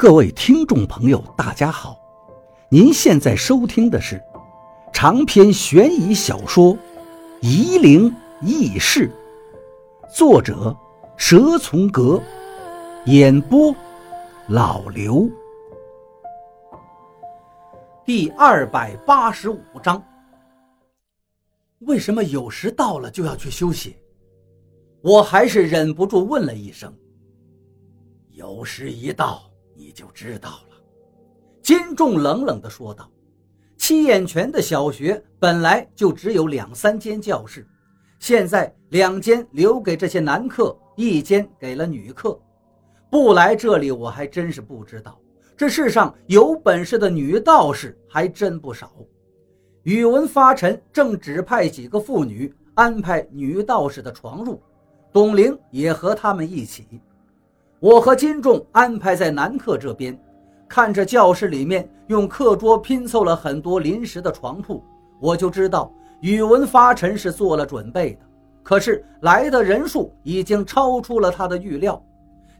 [0.00, 1.94] 各位听众朋友，大家好！
[2.70, 4.18] 您现在收听的是
[4.94, 6.74] 长篇悬疑小说
[7.42, 8.10] 《夷陵
[8.40, 9.12] 轶事》，
[10.16, 10.74] 作者
[11.18, 12.18] 蛇从阁，
[13.04, 13.76] 演播
[14.48, 15.28] 老刘。
[18.02, 20.02] 第二百八十五章：
[21.80, 23.96] 为什么有时到了就要去休息？
[25.02, 26.90] 我还是忍不住问了一声。
[28.30, 29.49] 有时一到。
[29.80, 30.76] 你就知道了，
[31.62, 33.10] 金仲冷冷地说道
[33.78, 37.66] ：“七眼泉的小学本来就只有两三间教室，
[38.18, 42.38] 现在两间留给这些男客，一间给了女客。
[43.08, 45.18] 不来这里，我还真是不知道。
[45.56, 48.92] 这世上有本事的女道士还真不少。”
[49.84, 54.58] 宇文发臣正指派几个妇女安排女道士的床褥，
[55.10, 57.00] 董玲也和他们一起。
[57.80, 60.18] 我和金仲安排在男客这边，
[60.68, 64.84] 看着教室里面用课桌拼凑了很多临时的床铺，
[65.18, 68.20] 我就知道宇文发臣是做了准备的。
[68.62, 72.00] 可是来的人数已经超出了他的预料，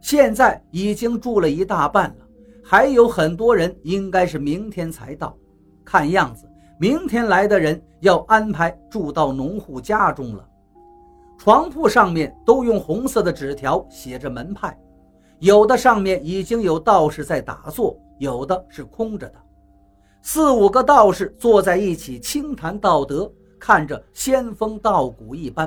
[0.00, 2.26] 现在已经住了一大半了，
[2.64, 5.36] 还有很多人应该是明天才到。
[5.84, 10.42] 看样子，明天来的人要安排住到农户家中了。
[11.36, 14.74] 床铺上面都用红色的纸条写着门派。
[15.40, 19.34] 有的上面已经有道士在打坐，有的是空着的。
[20.20, 25.66] 四五个道士坐在一起轻谈道德，看着仙风道骨一般；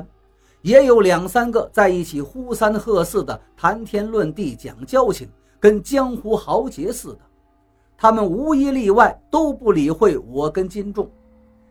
[0.61, 5.27] 也有两三个在一起呼三喝四的谈天论地讲交情，
[5.59, 7.19] 跟江湖豪杰似的。
[7.97, 11.09] 他们无一例外都不理会我跟金仲。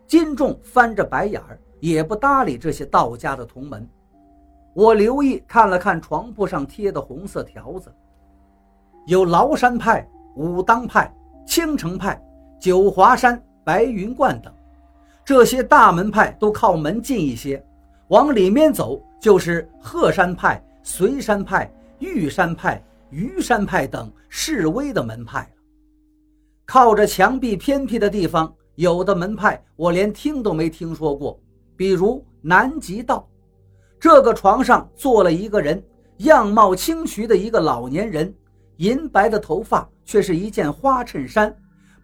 [0.09, 3.89] 金仲翻着白眼儿，也不搭理这些道家的同门。
[4.75, 7.93] 我留意看了看床铺上贴的红色条子，
[9.07, 11.15] 有崂山派、武当派、
[11.47, 12.19] 青城派、
[12.59, 14.53] 九华山、白云观等，
[15.25, 17.63] 这些大门派都靠门近一些，
[18.09, 25.63] 往里面走就是鹤山派、随山派、玉山派、虞山派等示威的门派了。
[26.65, 31.39] 靠着墙壁偏僻的地方，有的门派我连听都没听说过，
[31.77, 33.29] 比如南极道。
[34.03, 35.81] 这个床上坐了一个人，
[36.17, 38.35] 样貌清徐的一个老年人，
[38.79, 41.57] 银白的头发，却是一件花衬衫，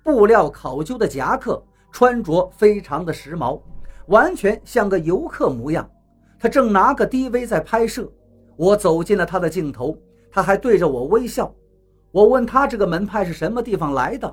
[0.04, 1.60] 布料考究的夹克，
[1.90, 3.60] 穿着非常的时髦，
[4.06, 5.90] 完全像个游客模样。
[6.38, 8.08] 他正拿个 DV 在拍摄，
[8.54, 9.98] 我走进了他的镜头，
[10.30, 11.52] 他还对着我微笑。
[12.12, 14.32] 我问他这个门派是什么地方来的，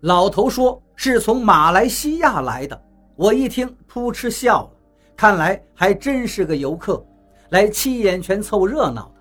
[0.00, 2.82] 老头说是从马来西亚来的。
[3.14, 4.70] 我一听，扑哧笑了。
[5.16, 7.02] 看来还真是个游客，
[7.48, 9.20] 来七眼泉凑热闹的。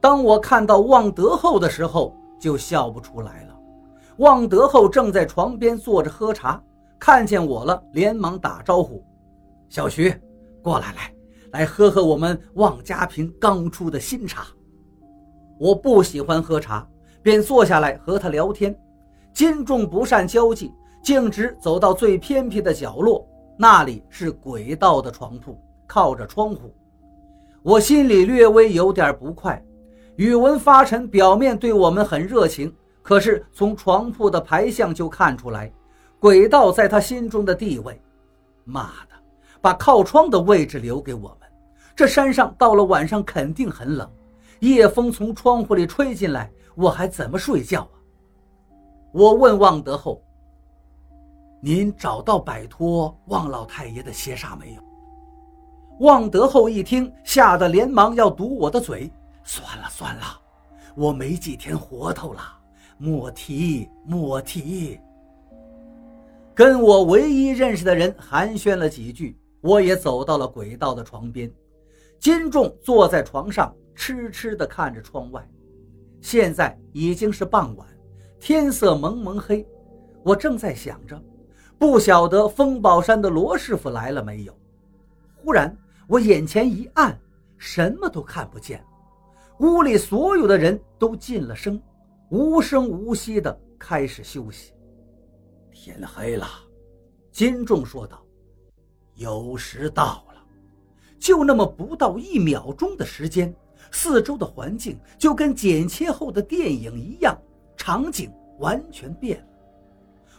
[0.00, 3.54] 当我看到望德厚的时候，就笑不出来了。
[4.16, 6.62] 望德厚正在床边坐着喝茶，
[6.98, 9.04] 看见我了，连忙打招呼
[9.68, 10.14] ：“小徐，
[10.62, 11.12] 过来来，
[11.50, 14.46] 来喝喝我们望家坪刚出的新茶。”
[15.60, 16.86] 我不喜欢喝茶，
[17.22, 18.74] 便坐下来和他聊天。
[19.34, 23.26] 金仲不善交际，径直走到最偏僻的角落。
[23.56, 26.74] 那里是鬼道的床铺，靠着窗户，
[27.62, 29.62] 我心里略微有点不快。
[30.16, 35.72] 宇文发沉表面对我们很热情，可是从床铺的排相就看出来，
[36.18, 38.00] 鬼道在他心中的地位。
[38.64, 39.14] 妈的，
[39.60, 41.48] 把靠窗的位置留给我们。
[41.94, 44.10] 这山上到了晚上肯定很冷，
[44.60, 47.96] 夜风从窗户里吹进来，我还怎么睡觉啊？
[49.12, 50.22] 我问望德厚。
[51.64, 54.82] 您找到摆脱望老太爷的邪煞没有？
[56.00, 59.08] 望德厚一听，吓得连忙要堵我的嘴。
[59.44, 60.24] 算了算了，
[60.96, 62.40] 我没几天活头了，
[62.98, 64.98] 莫提莫提。
[66.52, 71.48] 跟我唯一认识的人寒暄了几句，我也走到了鬼道的床边。
[72.18, 75.48] 金仲坐在床上，痴痴地看着窗外。
[76.20, 77.86] 现在已经是傍晚，
[78.40, 79.64] 天色蒙蒙黑，
[80.24, 81.22] 我正在想着。
[81.82, 84.56] 不晓得风宝山的罗师傅来了没有？
[85.34, 85.76] 忽然，
[86.06, 87.18] 我眼前一暗，
[87.58, 88.80] 什么都看不见。
[89.58, 91.82] 屋里所有的人都静了声，
[92.30, 94.72] 无声无息地开始休息。
[95.72, 96.46] 天黑了，
[97.32, 98.24] 金仲说道
[99.18, 100.40] ：“有时到了。”
[101.18, 103.52] 就那么不到一秒钟的时间，
[103.90, 107.36] 四周的环境就跟剪切后的电影一样，
[107.76, 109.51] 场景完全变了。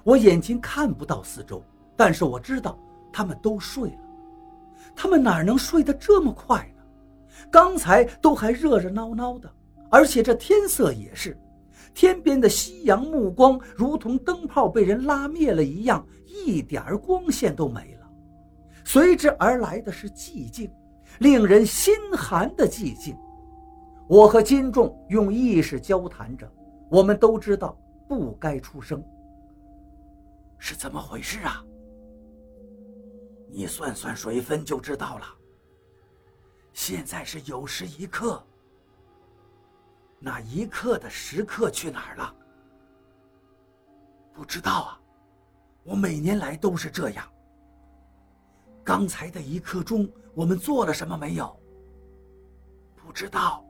[0.04, 1.64] 我眼睛看不到四周，
[1.96, 2.78] 但是我知道
[3.12, 3.98] 他们都睡了。
[4.96, 6.84] 他们哪能睡得这么快呢？
[7.50, 9.50] 刚才都还热热闹闹的，
[9.90, 11.40] 而且这天色也是，
[11.94, 18.08] 天边的夕阳目光如同灯泡被人拉灭了一样，一点光线都没了。
[18.84, 20.70] 随之而来的是寂静，
[21.20, 23.16] 令人心寒的寂静。
[24.08, 26.52] 我和金仲用意识交谈着，
[26.90, 27.78] 我们都知道
[28.08, 29.02] 不该出声。
[30.66, 31.62] 是怎么回事啊？
[33.50, 35.26] 你算算水分就知道了。
[36.72, 38.42] 现在是有时一刻，
[40.20, 42.34] 那一刻的时刻去哪儿了？
[44.32, 45.02] 不知道啊，
[45.84, 47.30] 我每年来都是这样。
[48.86, 51.54] 刚才的一刻钟，我们做了什么没有？
[52.96, 53.66] 不知道，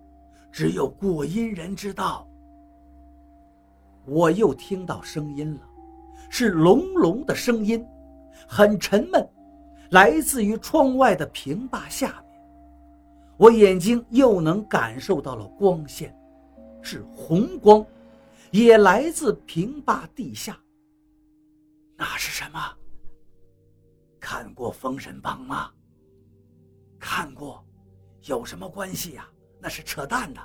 [0.52, 2.30] 只有过阴人知道。
[4.06, 5.68] 我又听到声音了，
[6.36, 7.86] 是隆隆的声音，
[8.48, 9.24] 很沉闷，
[9.92, 12.42] 来自于窗外的平坝下面。
[13.38, 16.12] 我眼睛又能感受到了光线，
[16.82, 17.86] 是红光，
[18.50, 20.60] 也来自平坝地下。
[21.96, 22.60] 那是什么？
[24.20, 25.70] 看过《封神榜》吗？
[27.00, 27.64] 看过，
[28.24, 29.30] 有什么关系呀？
[29.60, 30.42] 那是扯淡的。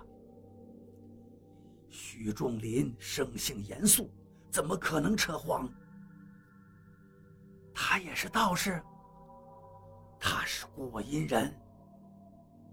[1.89, 4.11] 许仲林生性严肃，
[4.51, 5.67] 怎么可能扯谎？
[7.81, 8.83] 他也是道士。
[10.19, 11.55] 他是过阴人。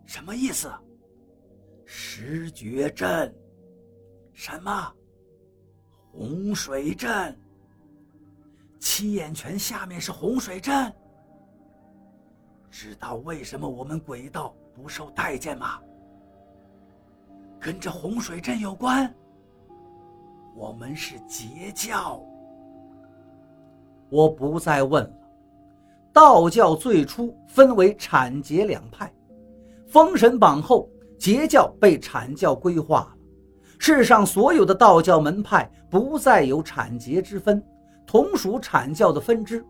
[0.07, 0.73] 什么意思？
[1.85, 3.31] 石绝阵？
[4.33, 4.91] 什么？
[6.11, 7.39] 洪水阵？
[8.79, 10.91] 七眼泉下面是洪水阵？
[12.71, 15.79] 知道为什么我们鬼道不受待见吗？
[17.61, 19.13] 跟这洪水阵有关？
[20.55, 22.25] 我们是截教。
[24.15, 25.11] 我不再问了。
[26.13, 29.13] 道教最初分为阐截两派。
[29.85, 30.89] 封神榜后，
[31.19, 33.17] 截教被阐教规划了。
[33.77, 37.61] 世上所有的道教门派不再有阐截之分，
[38.07, 39.65] 同属阐教的分支。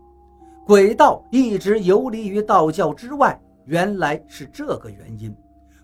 [0.64, 5.34] 鬼道一直游离于道教之外，原来是这个原因。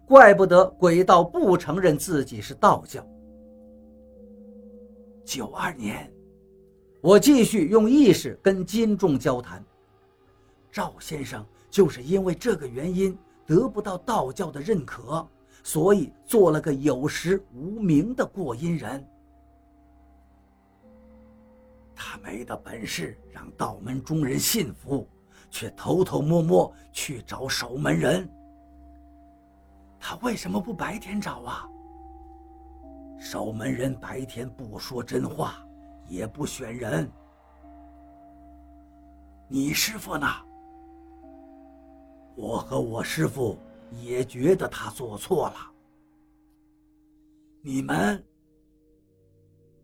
[0.06, 3.04] 怪不得鬼道不承认自己是道教。
[5.24, 6.11] 九二年，
[7.02, 9.62] 我继续用意识跟金仲交谈。
[10.70, 13.14] 赵先生就是因为这个原因。
[13.44, 15.28] 得不到道教的认可，
[15.64, 19.04] 所以做了个有实无名的过阴人。
[21.94, 25.06] 他没的本事让道门中人信服，
[25.50, 28.26] 却偷偷摸摸去找守门人。
[29.98, 31.68] 他为什么不白天找啊？
[33.18, 35.66] 守门人白天不说真话，
[36.12, 37.10] 也不选人。
[39.48, 40.26] 你师傅呢？
[42.36, 43.58] 我和我师傅
[44.02, 45.72] 也觉得他做错了。
[47.62, 48.22] 你们，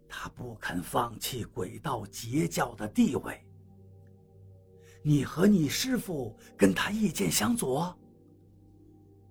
[0.07, 3.43] 他不肯放弃鬼道截教的地位。
[5.03, 7.99] 你和你师傅跟他意见相左，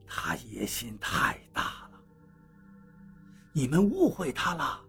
[0.03, 2.01] 他野心太大了。
[3.53, 4.86] 你们误会他了。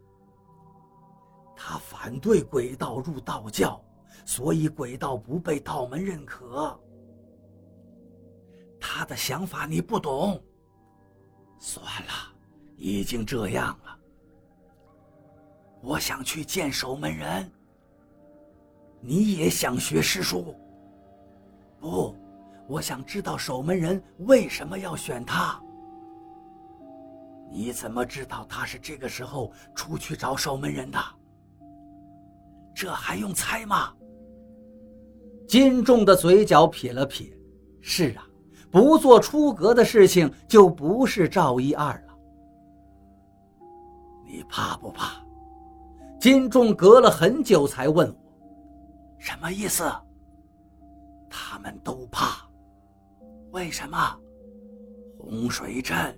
[1.61, 3.85] 他反对鬼道入道教，
[4.25, 6.79] 所以鬼道不被道门认可。
[8.81, 10.41] 他的想法你不懂。
[11.59, 12.13] 算了，
[12.77, 13.99] 已经这样了。
[15.83, 17.50] 我想去见守门人。
[19.00, 20.55] 你也想学师叔？
[21.81, 22.17] 不，
[22.69, 25.61] 我想知道守门人为什么要选他。
[27.50, 30.99] 你怎么知道他是这个时候出去找守门人的？
[32.78, 33.92] 这还用猜吗？
[35.49, 37.37] 金仲的嘴角撇了撇。
[37.80, 38.25] 是啊。
[38.70, 42.14] 不做出格的事情，就不是赵一二了。
[44.25, 45.20] 你怕不怕？
[46.20, 48.16] 金仲隔了很久才问我
[49.18, 49.90] ：“什么意思？”
[51.28, 52.49] 他们都怕。
[53.50, 53.99] 为什么？
[55.18, 56.16] 洪水阵？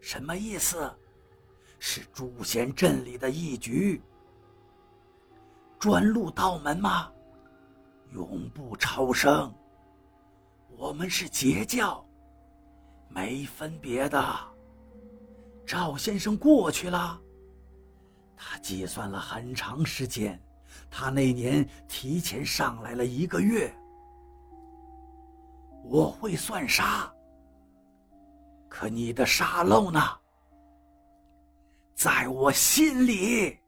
[0.00, 0.90] 什么意思？
[1.78, 4.00] 是诛仙阵里的一局。
[5.78, 7.10] 专入道门吗？
[8.12, 9.52] 永不超生。
[10.76, 12.04] 我们是截教，
[13.08, 14.24] 没分别的。
[15.66, 17.20] 赵先生过去了，
[18.36, 20.40] 他计算了很长时间，
[20.90, 23.72] 他那年提前上来了一个月。
[25.84, 27.12] 我会算杀，
[28.68, 30.00] 可你的沙漏呢？
[31.94, 33.58] 在我心里。